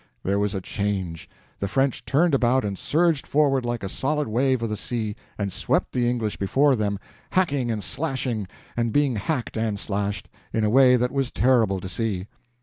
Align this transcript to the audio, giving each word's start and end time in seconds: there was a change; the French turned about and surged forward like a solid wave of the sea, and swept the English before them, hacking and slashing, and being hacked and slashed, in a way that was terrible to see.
there 0.23 0.39
was 0.39 0.55
a 0.55 0.61
change; 0.61 1.29
the 1.59 1.67
French 1.67 2.03
turned 2.05 2.33
about 2.33 2.65
and 2.65 2.79
surged 2.79 3.27
forward 3.27 3.63
like 3.63 3.83
a 3.83 3.87
solid 3.87 4.27
wave 4.27 4.63
of 4.63 4.69
the 4.69 4.75
sea, 4.75 5.15
and 5.37 5.53
swept 5.53 5.91
the 5.91 6.09
English 6.09 6.37
before 6.37 6.75
them, 6.75 6.97
hacking 7.33 7.69
and 7.69 7.83
slashing, 7.83 8.47
and 8.75 8.91
being 8.91 9.15
hacked 9.15 9.55
and 9.57 9.79
slashed, 9.79 10.27
in 10.53 10.63
a 10.63 10.71
way 10.71 10.95
that 10.95 11.11
was 11.11 11.29
terrible 11.29 11.79
to 11.79 11.87
see. 11.87 12.25